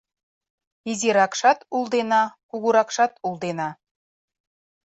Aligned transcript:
Изиракшат 0.89 1.59
улдена, 1.77 2.23
кугуракшат 2.49 3.11
улдена: 3.27 3.69